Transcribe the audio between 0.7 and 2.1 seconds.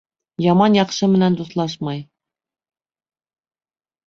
яҡшы менән дуҫлашмай.